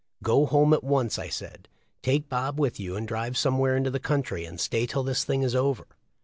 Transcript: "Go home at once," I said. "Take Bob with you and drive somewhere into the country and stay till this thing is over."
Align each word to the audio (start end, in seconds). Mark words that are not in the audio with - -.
"Go 0.23 0.47
home 0.47 0.73
at 0.73 0.83
once," 0.83 1.19
I 1.19 1.29
said. 1.29 1.69
"Take 2.01 2.27
Bob 2.27 2.59
with 2.59 2.79
you 2.79 2.95
and 2.95 3.07
drive 3.07 3.37
somewhere 3.37 3.77
into 3.77 3.91
the 3.91 3.99
country 3.99 4.45
and 4.45 4.59
stay 4.59 4.87
till 4.87 5.03
this 5.03 5.23
thing 5.23 5.43
is 5.43 5.53
over." 5.53 5.85